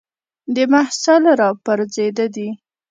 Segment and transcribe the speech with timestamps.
[0.55, 2.49] د محصل را پرځېده دي